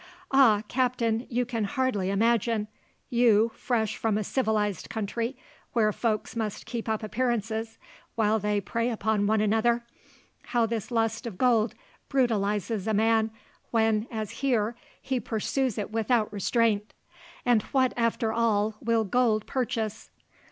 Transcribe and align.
Ah, 0.31 0.63
Captain, 0.67 1.27
you 1.29 1.45
can 1.45 1.63
hardly 1.65 2.09
imagine 2.09 2.67
you, 3.11 3.51
fresh 3.53 3.95
from 3.97 4.17
a 4.17 4.23
civilized 4.23 4.89
country, 4.89 5.37
where 5.73 5.91
folks 5.93 6.35
must 6.35 6.65
keep 6.65 6.89
up 6.89 7.03
appearances, 7.03 7.77
while 8.15 8.39
they 8.39 8.59
prey 8.59 8.89
upon 8.89 9.27
one 9.27 9.41
another 9.41 9.85
how 10.57 10.65
this 10.65 10.89
lust 10.89 11.27
of 11.27 11.37
gold 11.37 11.75
brutalizes 12.09 12.87
a 12.87 12.95
man 12.95 13.29
when, 13.69 14.07
as 14.09 14.31
here, 14.31 14.75
he 14.99 15.19
pursues 15.19 15.77
it 15.77 15.91
without 15.91 16.33
restraint. 16.33 16.95
And 17.45 17.61
what, 17.61 17.93
after 17.95 18.33
all, 18.33 18.73
will 18.81 19.03
gold 19.03 19.45
purchase?" 19.45 20.09